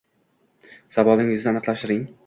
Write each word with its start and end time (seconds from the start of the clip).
Savolingizni 0.97 1.53
aniqlashtiring 1.55 2.05